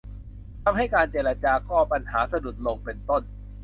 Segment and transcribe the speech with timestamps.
[0.63, 3.23] ทำให้การเจรจาก็ปัญหาสะดุดลง เป็นต้น